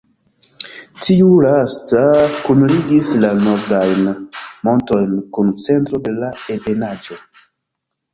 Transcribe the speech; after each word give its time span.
Tiu 1.07 1.25
lasta 1.41 1.99
kunligis 2.45 3.11
la 3.25 3.29
nordajn 3.47 4.07
montojn 4.69 5.13
kun 5.37 5.53
centro 5.67 6.01
de 6.09 6.15
la 6.23 6.31
ebenaĵo. 6.55 7.21